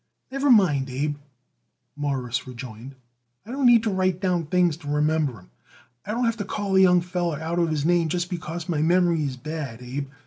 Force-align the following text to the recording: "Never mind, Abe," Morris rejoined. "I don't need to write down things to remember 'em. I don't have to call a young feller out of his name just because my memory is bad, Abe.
"Never 0.31 0.49
mind, 0.49 0.89
Abe," 0.89 1.15
Morris 1.95 2.47
rejoined. 2.47 2.95
"I 3.45 3.51
don't 3.51 3.67
need 3.67 3.83
to 3.83 3.91
write 3.91 4.19
down 4.19 4.47
things 4.47 4.75
to 4.77 4.87
remember 4.87 5.37
'em. 5.37 5.51
I 6.07 6.09
don't 6.09 6.25
have 6.25 6.37
to 6.37 6.43
call 6.43 6.75
a 6.75 6.79
young 6.79 7.01
feller 7.01 7.39
out 7.39 7.59
of 7.59 7.69
his 7.69 7.85
name 7.85 8.09
just 8.09 8.27
because 8.27 8.67
my 8.67 8.81
memory 8.81 9.23
is 9.23 9.37
bad, 9.37 9.83
Abe. 9.83 10.07